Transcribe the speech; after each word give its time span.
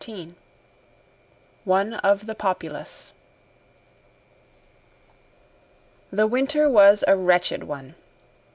13 0.03 0.35
One 1.63 1.93
of 1.93 2.25
the 2.25 2.33
Populace 2.33 3.11
The 6.11 6.25
winter 6.25 6.67
was 6.67 7.03
a 7.05 7.15
wretched 7.15 7.65
one. 7.65 7.93